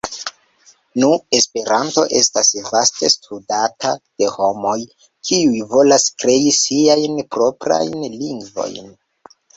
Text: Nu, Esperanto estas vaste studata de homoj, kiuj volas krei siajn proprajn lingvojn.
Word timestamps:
Nu, 1.01 1.07
Esperanto 1.39 2.05
estas 2.19 2.49
vaste 2.69 3.09
studata 3.15 3.91
de 4.23 4.29
homoj, 4.37 4.75
kiuj 5.29 5.61
volas 5.75 6.07
krei 6.25 6.51
siajn 6.61 7.21
proprajn 7.37 8.07
lingvojn. 8.19 8.91